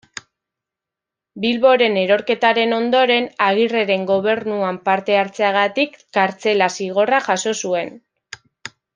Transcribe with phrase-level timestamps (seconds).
[1.43, 7.93] Bilboren erorketaren ondoren, Agirreren gobernuan parte hartzeagatik kartzela-zigorra jaso zuen.